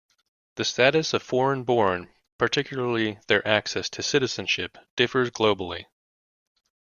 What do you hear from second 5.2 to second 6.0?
globally.